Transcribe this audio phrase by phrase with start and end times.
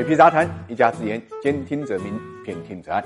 [0.00, 3.04] 水皮杂谈，一家之言，兼听则明，偏听则暗。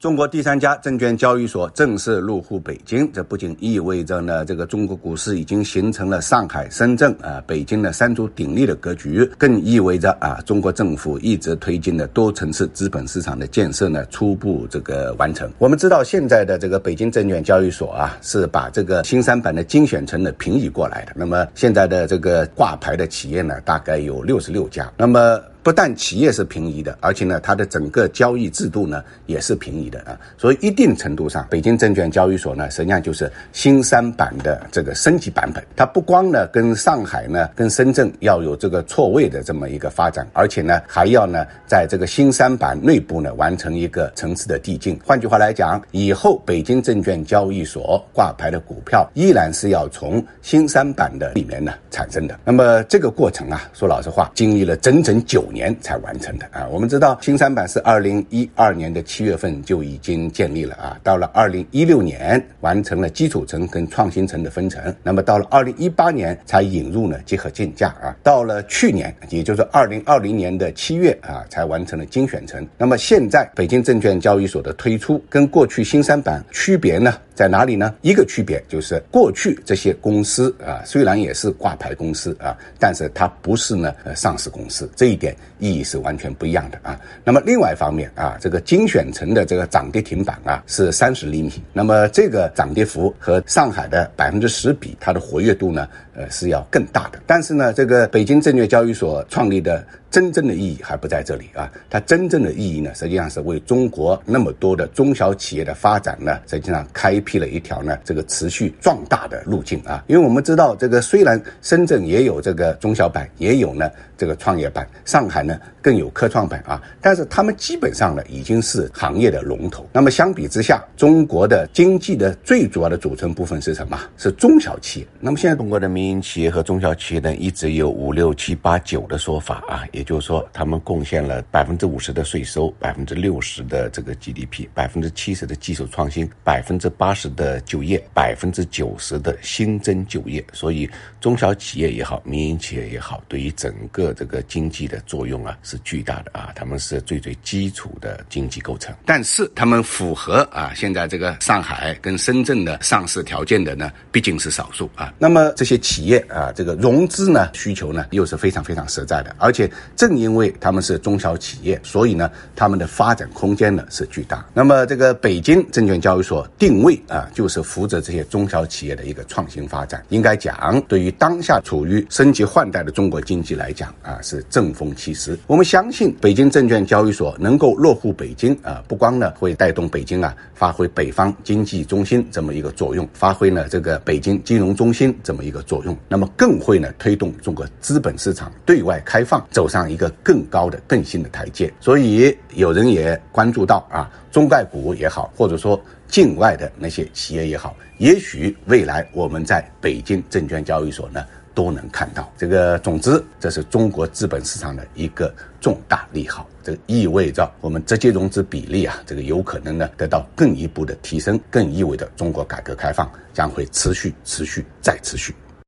[0.00, 15.48] 中国第三家证券交易所正式入户北京，这不仅意味着呢，这个中国股市已经形成了上海、深圳啊、北京的三足鼎立的格局，更意味着啊，中国政府一直推进的多层次资本市场的建设呢，初步这个完成。
[15.56, 21.12] 我们知道，现在的这个北京证券交易所啊，是把这个新三板的精选层呢平移过来的。
[21.14, 24.92] 那么现在的这个挂牌的企业呢，大概有六十六家。
[24.96, 35.60] 那么不但企业是平移的，而且呢，它的整个交易制度呢也是平移的啊，所以一定程度上，北京证券交易所呢，实际上就是新三板的这个升级版本。
[35.74, 44.96] 它不光呢跟上海呢、跟深圳要有这个错位的这么一个发展，而且呢还要呢在这个新三板内部呢完成一个层次的递进。
[45.04, 52.38] 换句话来讲，以后北京证券交易所挂牌的股票依然是要从新三板的里面呢产生的。
[52.44, 55.55] 那么这个过程啊，说老实话，经历了整整九年。
[55.56, 56.68] 年才完成的啊！
[56.70, 72.68] 我们知道新三板是二零一二年的七月份就已经建立了啊，到了二零一六年完成了基础层跟创新层的分层，那么到了二零一八年才引入呢结合竞价啊，到了去年也就是二零二零年的七月啊才完成了精选层。
[72.76, 77.14] 那么现在北京证券交易所的推出跟过去新三板区别呢？
[77.36, 77.94] 在哪里呢？
[78.00, 86.98] 一个区别就是过去这些公司啊，虽然也是挂牌公司啊，但是它不是呢呃上市公司，这一点意义是完全不一样的啊。
[87.22, 97.20] 那么另外一方面啊，这个精选层的这个涨跌停板啊是三十厘米，那么这个涨跌幅和上海的百分之十比，它的活跃度呢呃是要更大的。
[97.26, 99.86] 但是呢，这个北京证券交易所创立的。
[100.08, 101.70] 真正的意义还不在这里啊！
[101.90, 110.02] 它真正的意义呢，实际上是为中国那么多的中小企业的发展呢，实际上开辟了一条呢这个持续壮大的路径啊！
[110.06, 119.86] 因为我们知道，这个虽然深圳也有这个中小板，也有呢这个创业板，上海呢更有科创板啊，但是他们基本上呢已经是行业的龙头。
[119.92, 124.00] 那么相比之下，中国的经济的最主要的组成部分是什么？
[124.16, 125.06] 是中小企业。
[125.20, 130.06] 那么现在中国的民营企业和中小企业呢，一直有五六七八九的说法啊，也。
[130.06, 140.44] 就是说，他们贡献了百分之五十的税收，百分之六十的这个 GDP，百分之七十的技术创新，百分之八十的就业，百分之九十的新增就业。
[140.52, 140.88] 所以，
[141.20, 146.52] 中小企业也好，民营企业也好，对于整个这个经济的作用啊是巨大的啊。
[146.54, 148.94] 他们是最最基础的经济构成。
[149.04, 155.12] 但是，他们符合啊现在这个上海跟深圳的上市条件的呢，毕竟是少数啊。
[155.18, 159.66] 那么这些企业啊，这个融资呢需求呢又是非常非常实在的，而且。
[159.96, 164.44] 正因为他们是中小企业，所以呢，他们的发展空间呢是巨大。
[164.52, 170.04] 那么，这个北京证券交易所定位啊，就是扶着这些中小企业的一个创新发展。
[170.10, 175.38] 应该讲，对于当下处于升级换代的中国经济来讲啊，是正风其实。
[175.46, 189.86] 我们相信，北京证券交易所能够落户北京啊，不光呢会带动北京啊发挥北方经济中心这么一个作用，发挥呢这个北京金融中心这么一个作用，那么更会呢推动中国资本市场对外开放走上。
[189.86, 201.24] 一个更高的、更新的台阶，所以有人也关注到啊，中概股也好，或者说境外的那些企业也好，也许未来我们在北京证券交易所呢
[201.54, 202.78] 都能看到这个。
[202.78, 215.34] 总之，这是中国资本市场的一个重大利好，这意味着我们直接融资比例啊，这个有可能呢得到更一步的提升，更意味着中国改革开放将会持续、持续再持续。